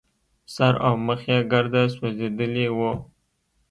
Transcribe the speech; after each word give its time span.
سر 0.53 0.73
او 0.87 0.93
مخ 1.05 1.21
يې 1.29 1.37
ګرده 1.51 1.83
سوځېدلي 1.95 2.65
وو. 2.77 2.91